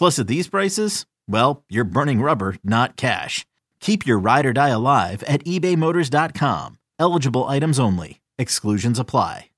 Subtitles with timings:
[0.00, 3.44] Plus, at these prices, well, you're burning rubber, not cash.
[3.80, 6.78] Keep your ride or die alive at ebaymotors.com.
[6.98, 8.22] Eligible items only.
[8.38, 9.50] Exclusions apply.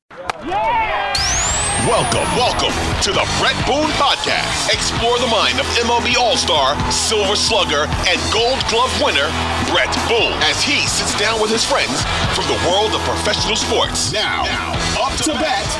[1.86, 2.74] Welcome, welcome
[3.06, 4.74] to the Bret Boone Podcast.
[4.74, 9.30] Explore the mind of MLB All Star, Silver Slugger, and Gold Glove winner,
[9.70, 12.02] Bret Boone, as he sits down with his friends
[12.34, 14.12] from the world of professional sports.
[14.12, 15.70] Now, now up to bat,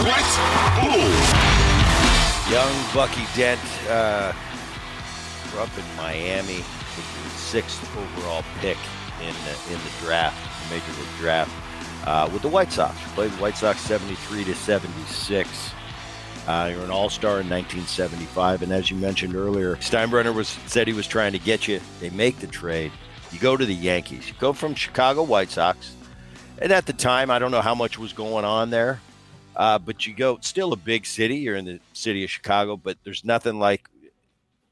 [0.00, 0.24] Bret
[0.80, 1.57] Boone.
[2.50, 3.60] Young Bucky Dent
[3.90, 4.32] uh,
[5.58, 6.64] up in Miami,
[7.36, 8.78] sixth overall pick
[9.20, 11.52] in the, in the draft, Major League Draft
[12.06, 12.96] uh, with the White Sox.
[13.12, 15.70] Played the White Sox 73 to 76.
[16.46, 20.94] Uh, you're an All-Star in 1975, and as you mentioned earlier, Steinbrenner was said he
[20.94, 21.82] was trying to get you.
[22.00, 22.92] They make the trade.
[23.30, 24.26] You go to the Yankees.
[24.26, 25.94] You go from Chicago White Sox,
[26.62, 29.00] and at the time, I don't know how much was going on there,
[29.58, 31.36] uh, but you go still a big city.
[31.36, 33.88] You're in the city of Chicago, but there's nothing like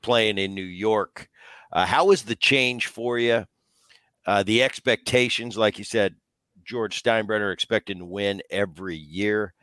[0.00, 1.28] playing in New York.
[1.72, 3.44] Uh, how was the change for you?
[4.24, 6.14] Uh, the expectations, like you said,
[6.64, 9.54] George Steinbrenner expecting to win every year.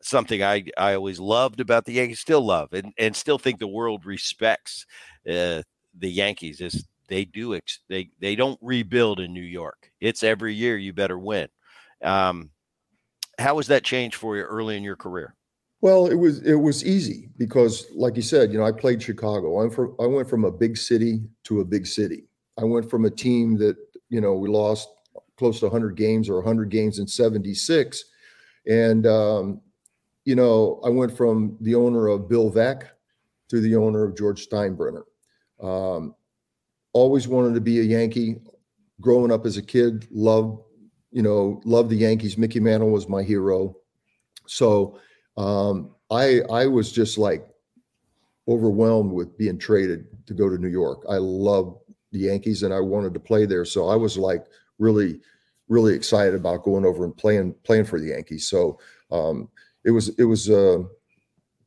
[0.00, 3.66] Something I, I always loved about the Yankees, still love, and, and still think the
[3.66, 4.86] world respects
[5.28, 5.62] uh,
[5.98, 9.90] the Yankees is they do ex- they they don't rebuild in New York.
[10.00, 11.48] It's every year you better win.
[12.02, 12.50] Um,
[13.38, 15.34] how was that change for you early in your career?
[15.80, 19.60] Well, it was it was easy because, like you said, you know, I played Chicago.
[19.60, 22.24] I'm from I went from a big city to a big city.
[22.58, 23.76] I went from a team that
[24.08, 24.88] you know we lost
[25.38, 28.04] close to 100 games or 100 games in 76.
[28.66, 29.60] And, um,
[30.24, 32.88] you know, I went from the owner of Bill Veeck
[33.48, 35.04] to the owner of George Steinbrenner.
[35.62, 36.14] Um,
[36.92, 38.36] always wanted to be a Yankee.
[39.00, 40.60] Growing up as a kid, loved,
[41.10, 42.38] you know, loved the Yankees.
[42.38, 43.76] Mickey Mantle was my hero.
[44.46, 44.98] So
[45.36, 47.46] um, I I was just like
[48.48, 51.04] overwhelmed with being traded to go to New York.
[51.08, 51.78] I love
[52.12, 53.64] the Yankees and I wanted to play there.
[53.64, 54.46] So I was like
[54.78, 55.20] really,
[55.68, 58.48] really excited about going over and playing playing for the Yankees.
[58.48, 58.78] So
[59.10, 59.48] um,
[59.84, 60.78] it was it was uh,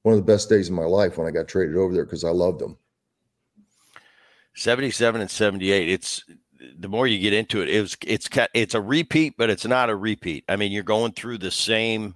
[0.03, 2.23] one of the best days of my life when I got traded over there because
[2.23, 2.77] I loved them.
[4.53, 6.25] 77 and 78 it's
[6.77, 9.89] the more you get into it it was it's it's a repeat but it's not
[9.89, 12.15] a repeat i mean you're going through the same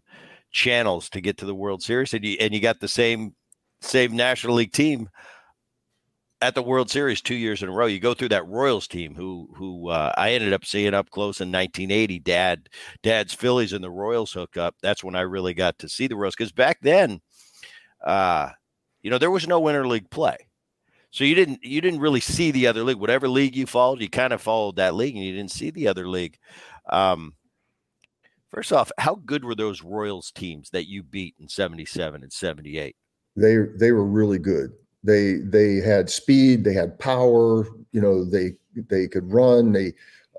[0.52, 3.34] channels to get to the world series and you and you got the same
[3.82, 5.10] same national league team
[6.42, 7.86] at the World Series two years in a row.
[7.86, 11.42] You go through that Royals team, who who uh, I ended up seeing up close
[11.42, 12.20] in 1980.
[12.20, 12.70] Dad,
[13.04, 14.76] Dad's Phillies and the Royals hook up.
[14.82, 17.22] That's when I really got to see the Royals because back then,
[18.06, 18.50] uh,
[19.02, 20.38] you know, there was no winter league play,
[21.16, 22.98] so you didn't you didn't really see the other league.
[22.98, 25.88] Whatever league you followed, you kind of followed that league, and you didn't see the
[25.88, 26.38] other league.
[26.90, 27.36] Um,
[28.52, 32.98] first off, how good were those Royals teams that you beat in 77 and 78?
[33.38, 34.74] They they were really good.
[35.06, 37.66] They they had speed, they had power.
[37.94, 39.72] You know, they they could run.
[39.72, 39.94] They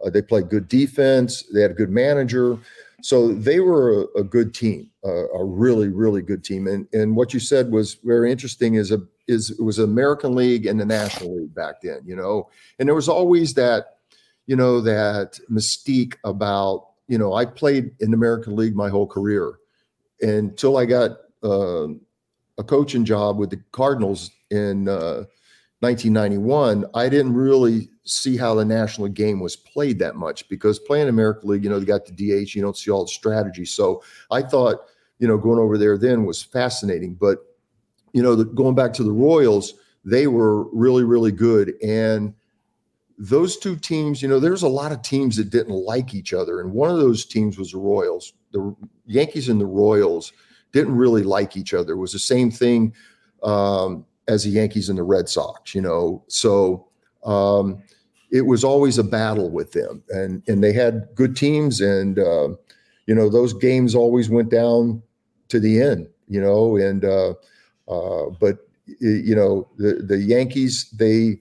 [0.04, 1.42] uh, they played good defense.
[1.54, 2.58] They had a good manager.
[3.00, 6.66] So they were a, a good team, uh, a really really good team.
[6.66, 8.74] And and what you said was very interesting.
[8.74, 12.00] Is a is it was American League and the National League back then.
[12.04, 13.98] You know, and there was always that
[14.46, 19.06] you know that mystique about you know I played in the American League my whole
[19.06, 19.58] career
[20.20, 21.88] until I got uh,
[22.58, 25.24] a coaching job with the Cardinals in uh,
[25.80, 30.78] 1991, I didn't really see how the national League game was played that much because
[30.78, 33.64] playing American League, you know, they got the DH, you don't see all the strategy.
[33.64, 34.86] So I thought,
[35.18, 37.14] you know, going over there then was fascinating.
[37.14, 37.38] But,
[38.16, 41.74] you know, the, going back to the Royals, they were really, really good.
[41.82, 42.32] And
[43.18, 46.62] those two teams, you know, there's a lot of teams that didn't like each other.
[46.62, 48.32] And one of those teams was the Royals.
[48.52, 48.74] The
[49.04, 50.32] Yankees and the Royals
[50.72, 51.92] didn't really like each other.
[51.92, 52.94] It was the same thing
[53.42, 56.24] um, as the Yankees and the Red Sox, you know.
[56.28, 56.88] So
[57.22, 57.82] um,
[58.30, 60.02] it was always a battle with them.
[60.08, 61.82] And, and they had good teams.
[61.82, 62.48] And, uh,
[63.06, 65.02] you know, those games always went down
[65.48, 66.76] to the end, you know.
[66.78, 67.34] And, uh,
[67.88, 68.58] uh, but,
[69.00, 71.38] you know, the, the Yankees, they,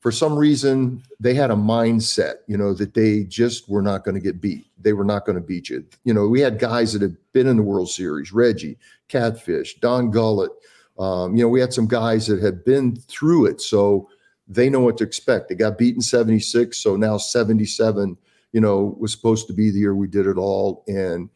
[0.00, 4.14] for some reason they had a mindset you know that they just were not going
[4.14, 4.66] to get beat.
[4.80, 5.84] They were not going to beat you.
[6.04, 10.10] You know we had guys that had been in the world series reggie catfish don
[10.10, 10.50] gullett
[10.98, 14.08] um, you know we had some guys that had been through it so
[14.50, 15.50] they know what to expect.
[15.50, 18.16] They got beaten 76 so now 77
[18.52, 20.84] you know was supposed to be the year we did it all.
[20.86, 21.28] And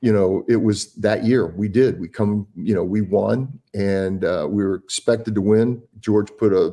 [0.00, 4.24] you know it was that year we did we come you know we won and
[4.24, 6.72] uh, we were expected to win george put a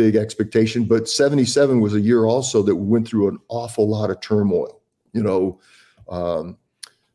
[0.00, 0.84] big expectation.
[0.84, 4.80] But 77 was a year also that we went through an awful lot of turmoil.
[5.12, 5.60] You know,
[6.08, 6.56] um,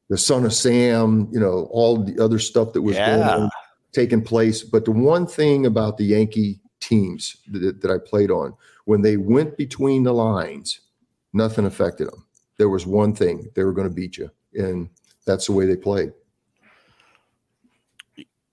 [0.10, 3.18] the son of Sam, you know, all the other stuff that was yeah.
[3.18, 3.50] going on,
[3.92, 4.62] taking place.
[4.62, 8.54] But the one thing about the Yankee teams that, that I played on,
[8.86, 10.82] when they went between the lines,
[11.34, 12.26] nothing affected them.
[12.58, 14.30] There was one thing they were going to beat you.
[14.54, 14.90] And
[15.26, 16.14] that's the way they played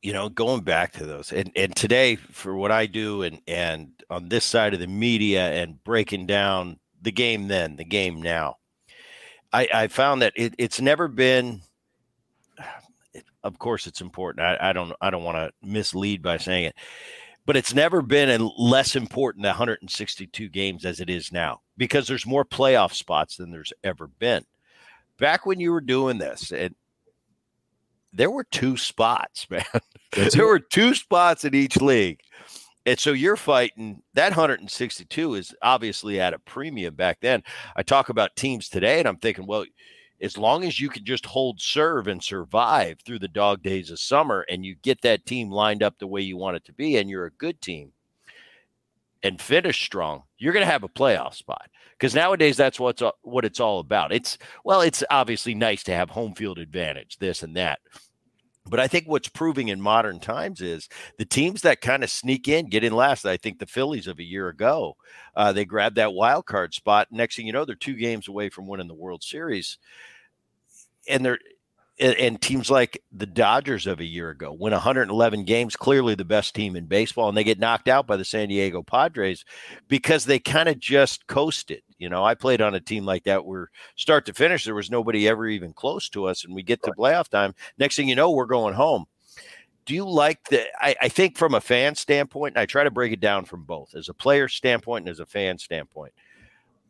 [0.02, 3.92] you know, going back to those, and and today for what I do, and and
[4.10, 8.56] on this side of the media, and breaking down the game then, the game now,
[9.52, 11.62] I I found that it, it's never been.
[13.44, 14.44] Of course, it's important.
[14.44, 16.74] I, I don't I don't want to mislead by saying it,
[17.46, 22.26] but it's never been less important the 162 games as it is now because there's
[22.26, 24.44] more playoff spots than there's ever been.
[25.18, 26.74] Back when you were doing this, and
[28.12, 29.64] there were two spots, man.
[30.32, 32.20] there were two spots in each league.
[32.84, 37.44] And so you're fighting that 162 is obviously at a premium back then.
[37.76, 39.64] I talk about teams today, and I'm thinking, well,
[40.20, 43.98] as long as you can just hold serve and survive through the dog days of
[43.98, 46.96] summer and you get that team lined up the way you want it to be,
[46.96, 47.92] and you're a good team
[49.22, 51.68] and finish strong, you're going to have a playoff spot.
[51.92, 54.12] Because nowadays, that's what's what it's all about.
[54.12, 57.78] It's well, it's obviously nice to have home field advantage, this and that.
[58.66, 60.88] But I think what's proving in modern times is
[61.18, 63.24] the teams that kind of sneak in, get in last.
[63.26, 64.96] I think the Phillies of a year ago,
[65.34, 67.08] uh, they grabbed that wild card spot.
[67.10, 69.78] Next thing you know, they're two games away from winning the World Series,
[71.08, 71.40] and they're
[72.02, 76.54] and teams like the Dodgers of a year ago win 111 games, clearly the best
[76.54, 79.44] team in baseball, and they get knocked out by the San Diego Padres
[79.88, 81.82] because they kind of just coasted.
[81.98, 84.90] You know, I played on a team like that where start to finish, there was
[84.90, 87.54] nobody ever even close to us, and we get to playoff time.
[87.78, 89.06] Next thing you know, we're going home.
[89.84, 90.64] Do you like the?
[90.80, 93.64] I, I think from a fan standpoint, and I try to break it down from
[93.64, 96.12] both as a player standpoint and as a fan standpoint.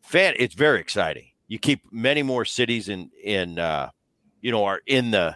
[0.01, 1.27] Fan, it's very exciting.
[1.47, 3.89] You keep many more cities in in uh,
[4.43, 5.35] you know, are in the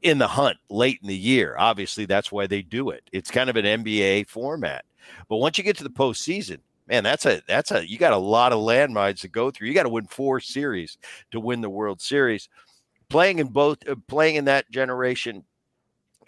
[0.00, 1.56] in the hunt late in the year.
[1.58, 3.02] Obviously, that's why they do it.
[3.12, 4.86] It's kind of an NBA format.
[5.28, 8.16] But once you get to the postseason, man, that's a that's a you got a
[8.16, 9.68] lot of landmines to go through.
[9.68, 10.96] You got to win four series
[11.32, 12.48] to win the World Series.
[13.08, 15.44] Playing in both, uh, playing in that generation,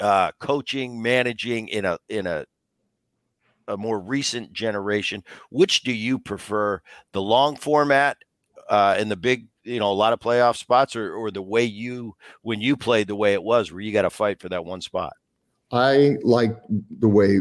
[0.00, 2.44] uh, coaching, managing in a in a
[3.68, 5.22] a more recent generation.
[5.50, 6.82] Which do you prefer?
[7.12, 8.16] The long format
[8.68, 11.64] uh, and the big you know a lot of playoff spots or, or the way
[11.64, 14.64] you when you played the way it was where you got to fight for that
[14.64, 15.12] one spot?
[15.70, 16.56] I like
[16.98, 17.40] the way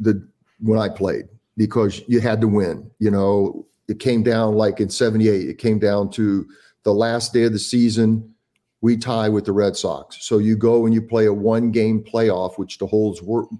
[0.00, 0.26] the
[0.60, 1.26] when i played
[1.56, 3.66] because you had to win you know?
[3.88, 6.46] It came down like in 78 it came down to
[6.84, 8.32] the last day of the season
[8.82, 10.24] we tie with the red sox.
[10.24, 13.14] So you go and you play a one game playoff which the whole,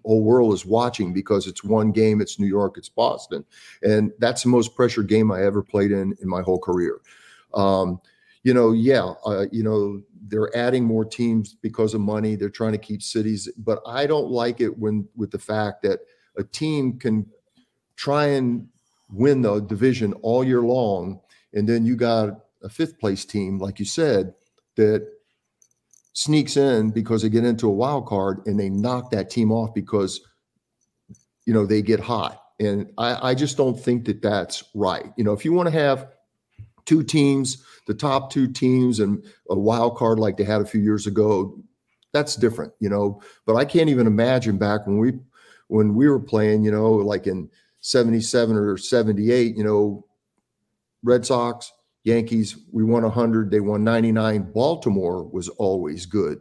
[0.06, 3.44] whole world is watching because it's one game it's new york it's boston.
[3.82, 7.00] And that's the most pressure game i ever played in in my whole career
[7.54, 8.00] um,
[8.42, 12.36] you know, yeah, uh, you know, they're adding more teams because of money.
[12.36, 16.00] They're trying to keep cities, but I don't like it when with the fact that
[16.36, 17.26] a team can
[17.96, 18.66] try and
[19.10, 21.20] win the division all year long,
[21.52, 22.30] and then you got
[22.62, 24.32] a fifth place team, like you said,
[24.76, 25.06] that
[26.12, 29.72] sneaks in because they get into a wild card and they knock that team off
[29.74, 30.20] because
[31.46, 32.42] you know they get hot.
[32.58, 35.12] And I, I just don't think that that's right.
[35.16, 36.08] You know, if you want to have
[36.84, 40.80] two teams, the top two teams, and a wild card like they had a few
[40.80, 41.58] years ago.
[42.12, 43.20] That's different, you know.
[43.46, 45.12] But I can't even imagine back when we
[45.68, 47.48] when we were playing, you know, like in
[47.80, 50.04] 77 or 78, you know,
[51.02, 51.72] Red Sox,
[52.04, 54.50] Yankees, we won 100, they won 99.
[54.52, 56.38] Baltimore was always good.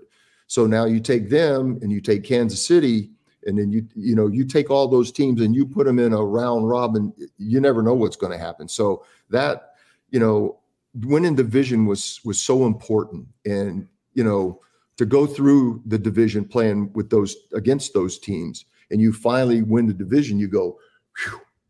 [0.48, 3.12] So now you take them and you take Kansas City
[3.46, 6.14] and then you you know you take all those teams and you put them in
[6.14, 9.74] a round robin you never know what's going to happen so that
[10.12, 10.60] you know
[11.02, 13.28] winning division was was so important.
[13.46, 14.60] And you know
[14.98, 19.88] to go through the division playing with those against those teams and you finally win
[19.88, 20.78] the division you go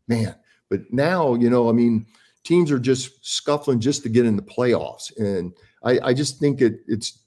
[0.08, 0.34] man.
[0.68, 2.06] But now you know i mean
[2.42, 5.16] teams are just scuffling just to get in the playoffs.
[5.18, 5.52] And
[5.84, 7.20] i, I just think it, it's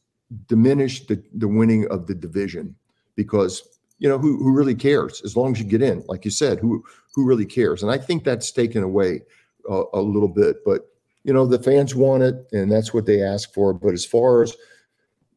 [0.48, 2.76] diminished the, the winning of the division
[3.16, 3.62] because
[4.00, 5.22] you know who, who really cares?
[5.24, 7.84] As long as you get in like you said who who really cares?
[7.84, 9.22] And i think that's taken away
[9.70, 10.66] uh, a little bit.
[10.66, 10.93] But
[11.24, 14.44] you know the fans want it and that's what they ask for but as far
[14.44, 14.56] as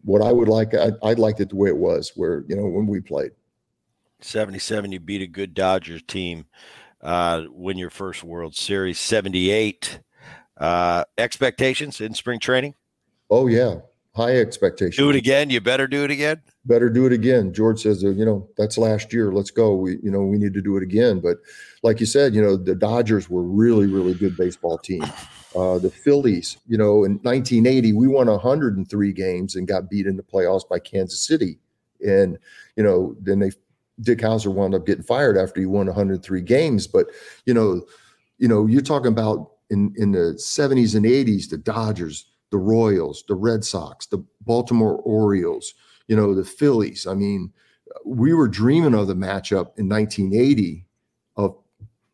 [0.07, 2.65] what I would like, I, I liked it the way it was, where you know
[2.67, 3.33] when we played.
[4.21, 6.47] Seventy-seven, you beat a good Dodgers team,
[7.03, 8.99] uh, win your first World Series.
[8.99, 10.01] Seventy-eight,
[10.57, 12.75] uh, expectations in spring training.
[13.31, 13.81] Oh yeah,
[14.15, 14.97] high expectations.
[14.97, 15.51] Do it again.
[15.51, 16.41] You better do it again.
[16.65, 17.53] Better do it again.
[17.53, 19.33] George says, uh, you know, that's last year.
[19.33, 19.75] Let's go.
[19.75, 21.21] We, you know, we need to do it again.
[21.21, 21.39] But
[21.83, 25.05] like you said, you know, the Dodgers were really, really good baseball team.
[25.57, 30.17] Uh, the Phillies, you know, in 1980, we won 103 games and got beat in
[30.17, 31.59] the playoffs by Kansas City.
[32.07, 32.39] And,
[32.77, 33.53] you know, then they,
[34.03, 36.87] Dick Howser wound up getting fired after he won 103 games.
[36.87, 37.07] But,
[37.47, 37.87] you know,
[38.37, 43.25] you know, you're talking about in, in the 70s and 80s, the Dodgers, the Royals,
[43.27, 45.73] the Red Sox, the Baltimore Orioles,
[46.07, 47.07] you know, the Phillies.
[47.07, 47.51] I mean,
[48.05, 50.87] we were dreaming of the matchup in 1980
[51.37, 51.57] of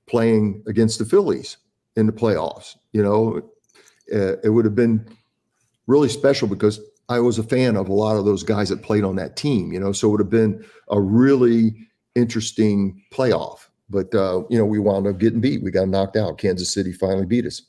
[0.06, 1.56] playing against the Phillies
[1.96, 2.76] in the playoffs.
[2.92, 3.42] You know,
[4.14, 5.06] uh, it would have been
[5.86, 9.04] really special because I was a fan of a lot of those guys that played
[9.04, 9.72] on that team.
[9.72, 11.74] You know, so it would have been a really
[12.14, 13.68] interesting playoff.
[13.90, 15.62] But uh, you know, we wound up getting beat.
[15.62, 16.38] We got knocked out.
[16.38, 17.62] Kansas City finally beat us.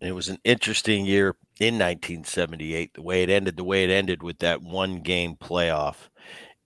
[0.00, 2.94] It was an interesting year in 1978.
[2.94, 5.94] The way it ended, the way it ended with that one game playoff.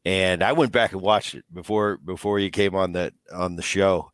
[0.06, 3.62] And I went back and watched it before before you came on the on the
[3.62, 4.12] show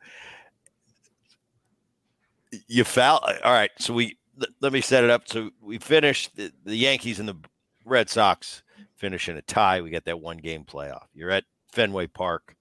[2.66, 3.20] you foul.
[3.44, 4.18] All right, so we
[4.60, 5.28] let me set it up.
[5.28, 7.36] So we finished the, the Yankees and the
[7.84, 8.62] Red Sox
[8.96, 9.80] finish in a tie.
[9.80, 11.06] We got that one game playoff.
[11.14, 12.56] You're at Fenway Park,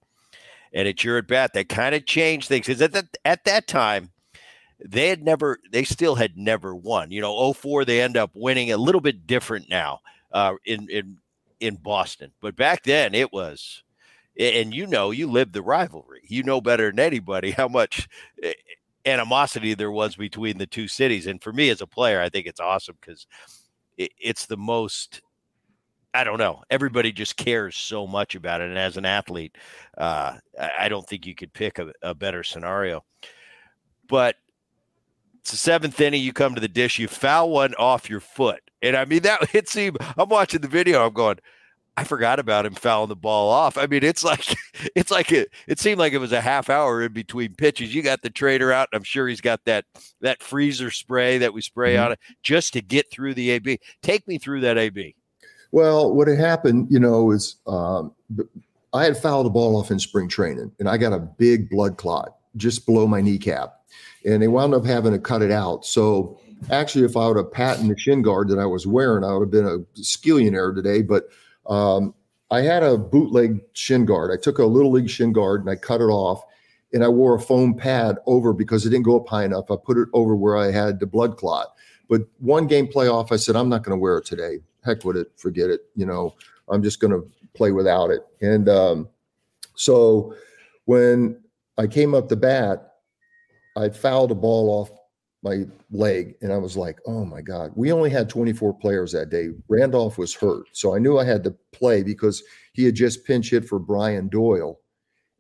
[0.74, 1.54] and it's your at bat.
[1.54, 4.12] That kind of changed things because at that at that time
[4.84, 7.12] they had never, they still had never won.
[7.12, 10.00] You know, 04, they end up winning a little bit different now
[10.32, 11.18] uh, in in
[11.60, 13.84] in Boston, but back then it was.
[14.40, 16.22] And you know, you lived the rivalry.
[16.24, 18.08] You know better than anybody how much
[19.06, 21.28] animosity there was between the two cities.
[21.28, 23.28] And for me as a player, I think it's awesome because
[23.98, 25.22] it, it's the most.
[26.14, 26.62] I don't know.
[26.70, 29.58] Everybody just cares so much about it, and as an athlete,
[29.98, 33.06] uh, I don't think you could pick a, a better scenario.
[34.10, 34.36] But
[35.40, 36.22] it's the seventh inning.
[36.22, 37.00] You come to the dish.
[37.00, 39.40] You foul one off your foot, and I mean that.
[39.56, 39.98] It seemed.
[40.18, 41.06] I'm watching the video.
[41.06, 41.40] I'm going
[41.98, 43.78] I forgot about him fouling the ball off.
[43.78, 44.46] I mean, it's like
[44.96, 47.94] it's like it, it seemed like it was a half hour in between pitches.
[47.94, 49.86] You got the trader out, and I'm sure he's got that
[50.22, 52.06] that freezer spray that we spray mm-hmm.
[52.06, 53.80] on it just to get through the AB.
[54.02, 55.16] Take me through that AB.
[55.72, 58.14] Well, what had happened, you know, is um,
[58.94, 61.98] I had fouled the ball off in spring training, and I got a big blood
[61.98, 63.80] clot just below my kneecap,
[64.26, 65.86] and they wound up having to cut it out.
[65.86, 69.34] So actually, if I would have patented the shin guard that I was wearing, I
[69.34, 71.02] would have been a skillionaire today.
[71.02, 71.26] But
[71.68, 72.14] um,
[72.50, 74.32] I had a bootleg shin guard.
[74.32, 76.44] I took a little league shin guard and I cut it off
[76.94, 79.72] and I wore a foam pad over because it didn't go up high enough.
[79.72, 81.68] I put it over where I had the blood clot.
[82.10, 84.60] But one game playoff, I said, I'm not going to wear it today.
[84.84, 85.32] Heck with it.
[85.38, 85.82] Forget it.
[85.96, 86.36] You know,
[86.68, 88.26] I'm just going to play without it.
[88.42, 89.08] And um,
[89.76, 90.36] so
[90.86, 91.40] when
[91.78, 92.96] I came up the bat,
[93.78, 94.92] I fouled a ball off
[95.44, 97.72] my leg and I was like, oh my God.
[97.76, 99.50] We only had 24 players that day.
[99.68, 100.68] Randolph was hurt.
[100.72, 102.44] So I knew I had to play because
[102.74, 104.80] he had just pinch hit for Brian Doyle.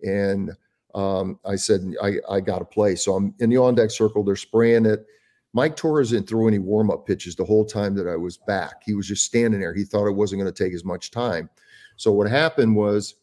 [0.01, 0.51] And
[0.96, 2.96] um, I said, I, I got to play.
[2.96, 4.24] So I'm in the on deck circle.
[4.24, 5.05] They're spraying it.
[5.53, 8.84] Mike Torrez didn't throw any warm up pitches the whole time that I was back.
[8.86, 9.74] He was just standing there.
[9.74, 11.50] He thought it wasn't going to take as much time.
[11.98, 13.15] So what happened was,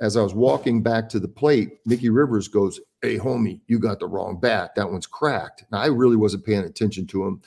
[0.00, 4.00] as I was walking back to the plate, Mickey Rivers goes, Hey, homie, you got
[4.00, 4.74] the wrong bat.
[4.74, 5.64] That one's cracked.
[5.70, 7.42] Now, I really wasn't paying attention to him.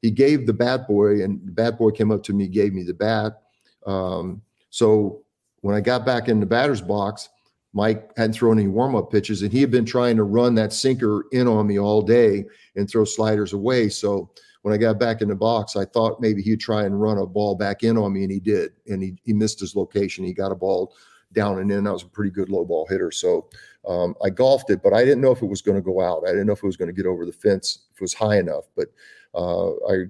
[0.00, 2.82] He gave the bat boy, and the bat boy came up to me, gave me
[2.82, 3.42] the bat.
[3.86, 5.22] Um, so
[5.60, 7.28] when I got back in the batter's box,
[7.74, 10.72] Mike hadn't thrown any warm up pitches, and he had been trying to run that
[10.72, 12.44] sinker in on me all day
[12.76, 13.88] and throw sliders away.
[13.88, 14.30] So
[14.62, 17.26] when I got back in the box, I thought maybe he'd try and run a
[17.26, 18.72] ball back in on me, and he did.
[18.88, 20.24] And he, he missed his location.
[20.24, 20.94] He got a ball
[21.34, 21.86] down and in.
[21.86, 23.48] I was a pretty good low ball hitter, so
[23.86, 26.24] um, I golfed it, but I didn't know if it was going to go out.
[26.26, 28.14] I didn't know if it was going to get over the fence, if it was
[28.14, 28.64] high enough.
[28.76, 28.88] But
[29.34, 30.04] uh, I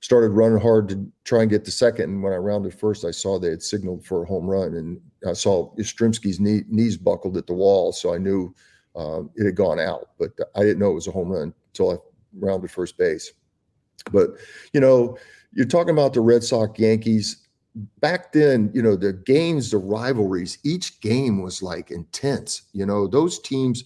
[0.00, 2.10] started running hard to try and get to second.
[2.10, 5.00] And when I rounded first, I saw they had signaled for a home run, and
[5.26, 8.54] I saw Yastrzemski's knee, knees buckled at the wall, so I knew
[8.96, 10.10] um, it had gone out.
[10.18, 11.96] But I didn't know it was a home run until I
[12.38, 13.32] rounded first base.
[14.12, 14.30] But
[14.74, 15.16] you know,
[15.52, 17.43] you're talking about the Red Sox Yankees.
[18.00, 22.62] Back then, you know, the games, the rivalries, each game was like intense.
[22.72, 23.84] You know, those teams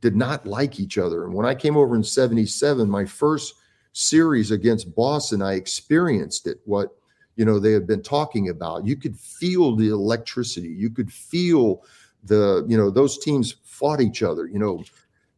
[0.00, 1.24] did not like each other.
[1.24, 3.54] And when I came over in 77, my first
[3.92, 6.60] series against Boston, I experienced it.
[6.64, 6.96] What
[7.36, 8.86] you know they had been talking about.
[8.86, 10.68] You could feel the electricity.
[10.68, 11.84] You could feel
[12.24, 14.46] the you know those teams fought each other.
[14.46, 14.84] You know,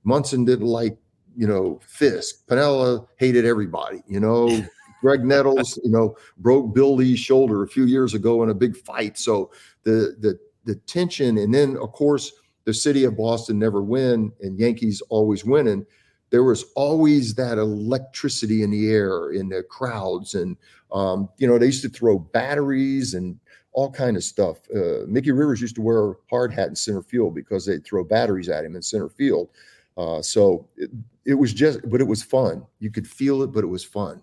[0.04, 0.96] Munson didn't like
[1.36, 2.46] you know Fisk.
[2.46, 4.02] Piniella hated everybody.
[4.08, 4.64] You know.
[5.02, 8.76] Graig Nettles, you know, broke Bill Lee's shoulder a few years ago in a big
[8.76, 9.18] fight.
[9.18, 9.50] So
[9.84, 12.32] the the the tension, and then of course
[12.64, 15.86] the city of Boston never win, and Yankees always winning.
[16.30, 20.56] There was always that electricity in the air in the crowds and
[20.92, 23.38] um, you know they used to throw batteries and
[23.72, 24.58] all kind of stuff.
[24.74, 28.04] Uh, mickey rivers used to wear a hard hat in center field because they'd throw
[28.04, 29.48] batteries at him in center field.
[29.96, 30.90] Uh, so it,
[31.24, 32.64] it was just but it was fun.
[32.78, 34.22] You could feel it but it was fun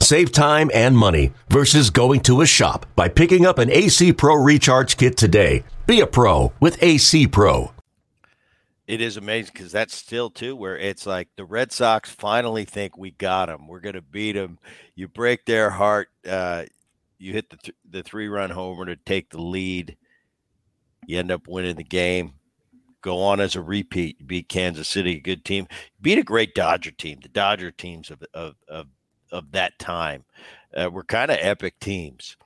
[0.00, 4.34] Save time and money versus going to a shop by picking up an AC Pro
[4.34, 5.64] Recharge Kit today.
[5.86, 7.72] Be a pro with AC Pro.
[8.86, 12.96] It is amazing because that's still too where it's like the Red Sox finally think
[12.96, 13.68] we got them.
[13.68, 14.58] We're going to beat them.
[14.94, 16.08] You break their heart.
[16.26, 16.64] Uh,
[17.18, 19.98] you hit the th- the three run homer to take the lead.
[21.06, 22.34] You end up winning the game.
[23.02, 24.20] Go on as a repeat.
[24.20, 25.68] You beat Kansas City, a good team.
[26.00, 27.18] beat a great Dodger team.
[27.22, 28.86] The Dodger teams of of of,
[29.30, 30.24] of that time
[30.74, 32.36] uh, were kind of epic teams.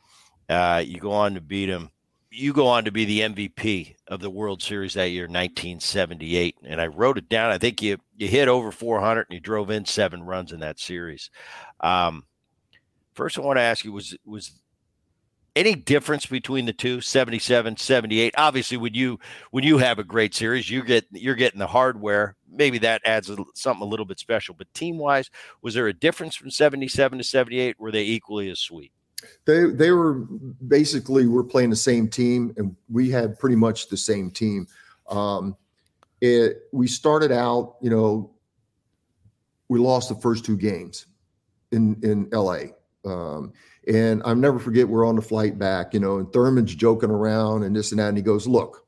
[0.48, 1.90] Uh, you go on to beat them
[2.32, 6.56] you go on to be the MVP of the World Series that year, 1978.
[6.64, 7.50] And I wrote it down.
[7.50, 10.80] I think you you hit over 400 and you drove in seven runs in that
[10.80, 11.30] series.
[11.80, 12.24] Um,
[13.14, 14.52] first, I want to ask you was was
[15.54, 19.18] any difference between the two 77 78 obviously when you
[19.50, 22.36] when you have a great series you get you're getting the hardware.
[22.54, 24.54] Maybe that adds a, something a little bit special.
[24.54, 25.30] But team wise
[25.62, 28.92] was there a difference from 77 to 78 were they equally as sweet?
[29.44, 30.26] They they were
[30.66, 34.66] basically we're playing the same team, and we had pretty much the same team.
[35.08, 35.56] Um,
[36.20, 38.30] it we started out, you know,
[39.68, 41.06] we lost the first two games
[41.70, 42.72] in in L.A.
[43.04, 43.52] Um,
[43.88, 47.64] and I'll never forget we're on the flight back, you know, and Thurman's joking around
[47.64, 48.86] and this and that, and he goes, "Look,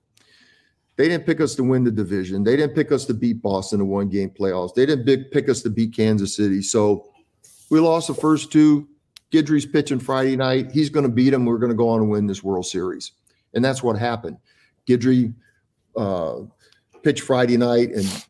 [0.97, 2.45] they didn't pick us to win the division.
[2.45, 4.75] They didn't pick us to beat Boston in one game playoffs.
[4.75, 6.63] They didn't pick us to beat Kansas City.
[6.63, 7.09] So
[7.71, 8.89] we lost the first two
[9.33, 10.71] Guidry's pitching Friday night.
[10.71, 11.45] He's going to beat him.
[11.45, 13.13] We're going to go on and win this World Series.
[13.55, 14.37] And that's what happened.
[14.87, 15.35] Guidry
[15.97, 16.41] uh,
[17.03, 18.25] pitched Friday night, and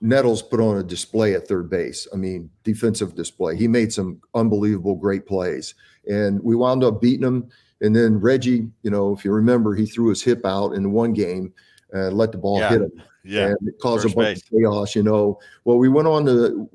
[0.00, 2.08] Nettles put on a display at third base.
[2.12, 3.56] I mean, defensive display.
[3.56, 5.74] He made some unbelievable, great plays.
[6.08, 7.48] And we wound up beating him.
[7.82, 11.12] And then Reggie, you know, if you remember, he threw his hip out in one
[11.12, 11.52] game
[11.92, 12.68] and let the ball yeah.
[12.70, 13.02] hit him.
[13.24, 13.46] Yeah.
[13.48, 14.42] And it caused First a bunch base.
[14.44, 15.38] of chaos, you know.
[15.64, 16.68] Well, we went on to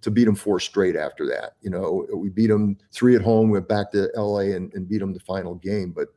[0.00, 1.56] to beat them four straight after that.
[1.60, 4.98] You know, we beat them three at home, went back to LA and, and beat
[4.98, 5.90] them the final game.
[5.90, 6.08] But,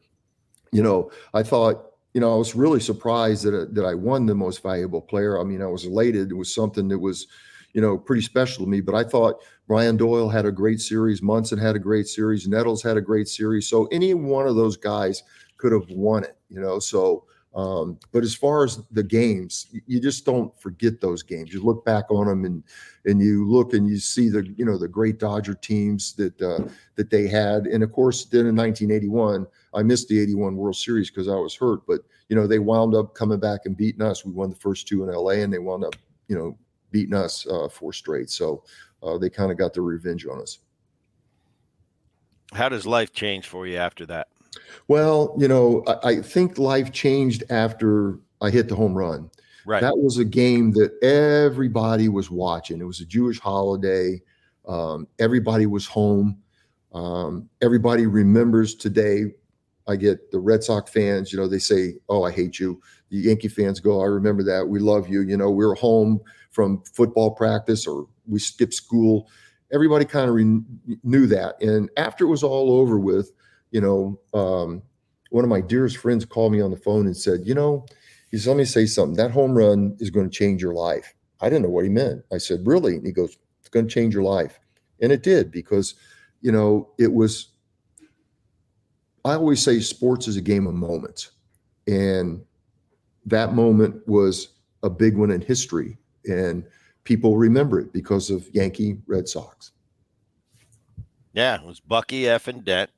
[0.71, 4.25] you know, I thought, you know, I was really surprised that, uh, that I won
[4.25, 5.37] the most valuable player.
[5.37, 6.31] I mean, I was elated.
[6.31, 7.27] It was something that was,
[7.73, 8.79] you know, pretty special to me.
[8.79, 11.21] But I thought Brian Doyle had a great series.
[11.21, 12.47] Munson had a great series.
[12.47, 13.67] Nettles had a great series.
[13.67, 15.23] So any one of those guys
[15.57, 16.79] could have won it, you know.
[16.79, 17.25] So,
[17.55, 21.53] um, but as far as the games, you just don't forget those games.
[21.53, 22.63] You look back on them and
[23.05, 26.67] and you look and you see the you know the great Dodger teams that uh,
[26.95, 27.65] that they had.
[27.67, 31.55] And of course, then in 1981, I missed the 81 World Series because I was
[31.55, 31.87] hurt.
[31.87, 34.25] But you know they wound up coming back and beating us.
[34.25, 35.95] We won the first two in LA, and they wound up
[36.27, 36.57] you know
[36.91, 38.29] beating us uh, four straight.
[38.29, 38.65] So
[39.01, 40.59] uh, they kind of got their revenge on us.
[42.51, 44.27] How does life change for you after that?
[44.87, 49.29] Well, you know, I, I think life changed after I hit the home run.
[49.65, 49.81] Right.
[49.81, 52.79] That was a game that everybody was watching.
[52.79, 54.21] It was a Jewish holiday.
[54.67, 56.37] Um, everybody was home.
[56.93, 59.33] Um, everybody remembers today.
[59.87, 62.81] I get the Red Sox fans, you know, they say, Oh, I hate you.
[63.09, 64.67] The Yankee fans go, I remember that.
[64.67, 65.21] We love you.
[65.21, 69.27] You know, we were home from football practice or we skipped school
[69.71, 71.61] everybody kind of re- knew that.
[71.61, 73.31] And after it was all over with,
[73.71, 74.81] you know, um,
[75.31, 77.85] one of my dearest friends called me on the phone and said, you know,
[78.31, 79.15] he said, let me say something.
[79.15, 81.13] That home run is going to change your life.
[81.41, 82.23] I didn't know what he meant.
[82.31, 82.95] I said, really?
[82.95, 84.59] And he goes, it's going to change your life.
[85.01, 85.95] And it did because,
[86.41, 87.49] you know, it was,
[89.23, 91.31] I always say sports is a game of moments.
[91.87, 92.43] And
[93.25, 94.49] that moment was
[94.83, 95.97] a big one in history.
[96.25, 96.65] And
[97.03, 99.71] people remember it because of Yankee Red Sox.
[101.33, 102.89] Yeah, it was Bucky F and Dent.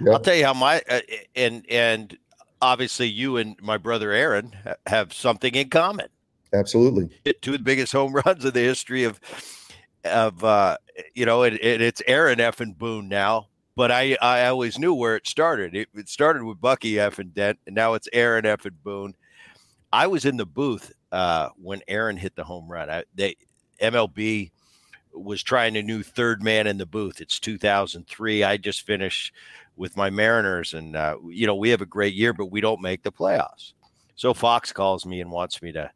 [0.00, 0.12] Yep.
[0.12, 1.00] I'll tell you how my uh,
[1.36, 2.16] and and
[2.62, 4.54] obviously you and my brother Aaron
[4.86, 6.06] have something in common.
[6.52, 7.10] Absolutely,
[7.42, 9.20] two of the biggest home runs in the history of
[10.04, 10.76] of uh,
[11.14, 13.48] you know, it, it, it's Aaron F and Boone now.
[13.76, 15.74] But I I always knew where it started.
[15.74, 19.14] It, it started with Bucky F and Dent, and now it's Aaron F and Boone.
[19.92, 22.90] I was in the booth uh, when Aaron hit the home run.
[22.90, 23.36] I, they
[23.80, 24.50] MLB
[25.12, 27.20] was trying a new third man in the booth.
[27.20, 28.44] It's 2003.
[28.44, 29.32] I just finished
[29.80, 32.82] with my Mariners, and uh, you know we have a great year, but we don't
[32.82, 33.72] make the playoffs.
[34.14, 35.90] So Fox calls me and wants me to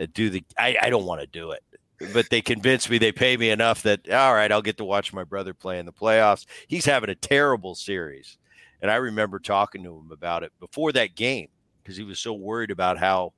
[0.00, 0.42] uh, do the.
[0.58, 1.62] I, I don't want to do it,
[2.14, 2.96] but they convince me.
[2.96, 5.84] They pay me enough that all right, I'll get to watch my brother play in
[5.84, 6.46] the playoffs.
[6.66, 8.38] He's having a terrible series,
[8.80, 11.48] and I remember talking to him about it before that game
[11.82, 13.34] because he was so worried about how,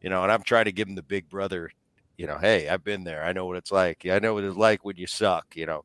[0.00, 1.72] you know, and I'm trying to give him the big brother,
[2.16, 3.24] you know, hey, I've been there.
[3.24, 4.06] I know what it's like.
[4.06, 5.84] I know what it's like when you suck, you know.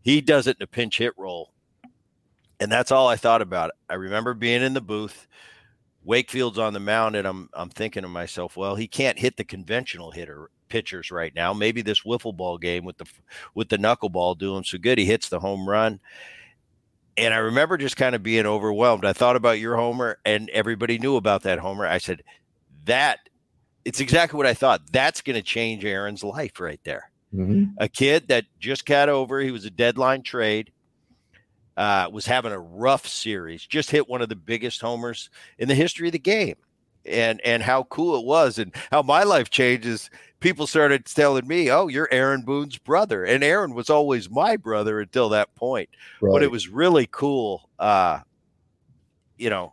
[0.00, 1.52] He does it in a pinch hit role.
[2.58, 3.72] And that's all I thought about.
[3.88, 5.26] I remember being in the booth.
[6.04, 9.44] Wakefield's on the mound, and I'm I'm thinking to myself, well, he can't hit the
[9.44, 11.52] conventional hitter pitchers right now.
[11.52, 13.06] Maybe this wiffle ball game with the
[13.54, 15.98] with the knuckleball doing so good, he hits the home run,
[17.16, 19.04] and I remember just kind of being overwhelmed.
[19.04, 21.86] I thought about your homer, and everybody knew about that homer.
[21.86, 22.22] I said,
[22.84, 23.18] that
[23.84, 24.92] it's exactly what I thought.
[24.92, 27.10] That's going to change Aaron's life right there.
[27.34, 27.72] Mm-hmm.
[27.78, 30.72] A kid that just got over, he was a deadline trade,
[31.76, 35.74] uh, was having a rough series, just hit one of the biggest homers in the
[35.74, 36.56] history of the game
[37.06, 40.10] and and how cool it was and how my life changes
[40.40, 45.00] people started telling me oh you're aaron boone's brother and aaron was always my brother
[45.00, 45.88] until that point
[46.20, 46.32] right.
[46.32, 48.18] but it was really cool uh
[49.38, 49.72] you know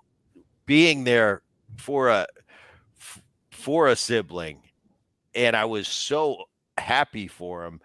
[0.65, 1.41] being there
[1.77, 2.27] for a
[3.51, 4.61] for a sibling
[5.35, 6.43] and i was so
[6.77, 7.81] happy for him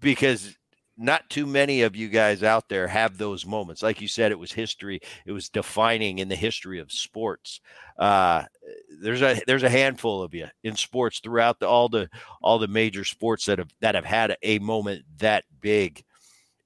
[0.00, 0.56] because
[0.96, 3.82] not too many of you guys out there have those moments.
[3.82, 5.00] Like you said, it was history.
[5.26, 7.60] It was defining in the history of sports.
[7.98, 8.44] Uh,
[9.00, 12.08] there's a there's a handful of you in sports throughout the, all the
[12.42, 16.02] all the major sports that have that have had a moment that big.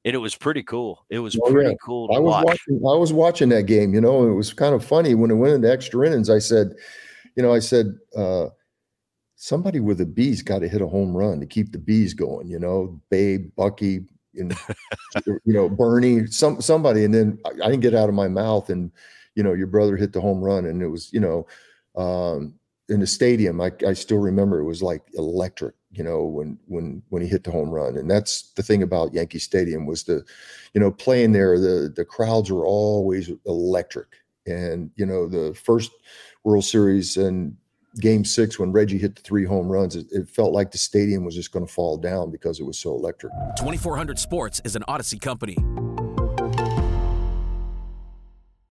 [0.04, 1.04] And it was pretty cool.
[1.10, 1.76] It was oh, pretty yeah.
[1.84, 2.44] cool I was watch.
[2.46, 5.34] watching I was watching that game, you know, it was kind of funny when it
[5.34, 6.30] went into extra innings.
[6.30, 6.72] I said,
[7.36, 8.46] you know, I said, uh,
[9.40, 12.46] somebody with the bees got to hit a home run to keep the bees going,
[12.46, 14.54] you know, Babe, Bucky, and
[15.24, 18.70] you know Bernie, some somebody, and then I, I, didn't get out of my mouth,
[18.70, 18.90] and
[19.34, 21.46] you know your brother hit the home run, and it was you know
[21.96, 22.54] um,
[22.88, 23.60] in the stadium.
[23.60, 27.44] I, I still remember it was like electric, you know when when when he hit
[27.44, 30.24] the home run, and that's the thing about Yankee Stadium was the,
[30.74, 31.58] you know, playing there.
[31.58, 34.08] The the crowds were always electric,
[34.46, 35.90] and you know the first
[36.44, 37.56] World Series and
[37.98, 41.24] game six when Reggie hit the three home runs, it, it felt like the stadium
[41.24, 43.32] was just going to fall down because it was so electric.
[43.56, 45.56] 2400 Sports is an Audacy company.